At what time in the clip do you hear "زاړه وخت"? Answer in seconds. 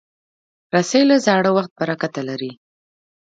1.25-1.71